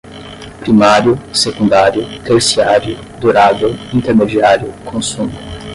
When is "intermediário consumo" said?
3.93-5.31